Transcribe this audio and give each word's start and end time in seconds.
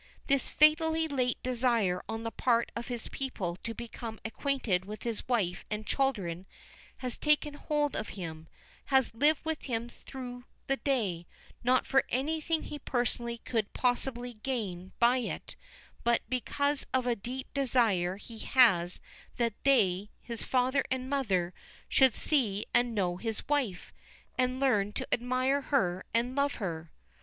This 0.25 0.49
fatally 0.49 1.07
late 1.07 1.37
desire 1.43 2.01
on 2.09 2.23
the 2.23 2.31
part 2.31 2.71
of 2.75 2.87
his 2.87 3.07
people 3.09 3.55
to 3.57 3.75
become 3.75 4.19
acquainted 4.25 4.83
with 4.85 5.03
his 5.03 5.27
wife 5.27 5.63
and 5.69 5.85
children 5.85 6.47
has 6.97 7.19
taken 7.19 7.53
hold 7.53 7.95
of 7.95 8.09
him, 8.17 8.47
has 8.85 9.13
lived 9.13 9.45
with 9.45 9.61
him 9.65 9.89
through 9.89 10.45
the 10.65 10.77
day, 10.77 11.27
not 11.63 11.85
for 11.85 12.03
anything 12.09 12.63
he 12.63 12.79
personally 12.79 13.37
could 13.45 13.73
possibly 13.73 14.33
gain 14.33 14.91
by 14.97 15.17
it, 15.17 15.55
but 16.03 16.23
because 16.27 16.83
of 16.95 17.05
a 17.05 17.15
deep 17.15 17.53
desire 17.53 18.17
he 18.17 18.39
has 18.39 18.99
that 19.37 19.53
they, 19.63 20.09
his 20.19 20.43
father 20.43 20.83
and 20.89 21.11
mother, 21.11 21.53
should 21.87 22.15
see 22.15 22.65
and 22.73 22.95
know 22.95 23.17
his 23.17 23.47
wife, 23.47 23.93
and 24.35 24.59
learn 24.59 24.91
to 24.93 25.07
admire 25.13 25.61
her 25.61 26.03
and 26.11 26.35
love 26.35 26.55
her. 26.55 26.91